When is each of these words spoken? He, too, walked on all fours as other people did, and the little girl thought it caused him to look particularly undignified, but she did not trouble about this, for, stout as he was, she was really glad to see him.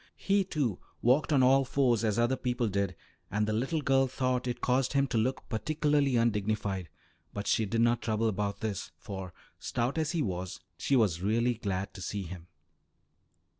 He, 0.17 0.43
too, 0.43 0.79
walked 1.03 1.31
on 1.31 1.43
all 1.43 1.63
fours 1.63 2.03
as 2.03 2.17
other 2.17 2.35
people 2.35 2.67
did, 2.67 2.95
and 3.29 3.45
the 3.45 3.53
little 3.53 3.83
girl 3.83 4.07
thought 4.07 4.47
it 4.47 4.59
caused 4.59 4.93
him 4.93 5.05
to 5.09 5.17
look 5.19 5.47
particularly 5.47 6.15
undignified, 6.15 6.89
but 7.35 7.45
she 7.45 7.67
did 7.67 7.81
not 7.81 8.01
trouble 8.01 8.27
about 8.27 8.61
this, 8.61 8.89
for, 8.97 9.31
stout 9.59 9.99
as 9.99 10.13
he 10.13 10.23
was, 10.23 10.59
she 10.75 10.95
was 10.95 11.21
really 11.21 11.53
glad 11.53 11.93
to 11.93 12.01
see 12.01 12.23
him. 12.23 12.47